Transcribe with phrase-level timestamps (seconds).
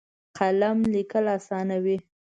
[0.37, 1.97] قلم لیکل اسانوي.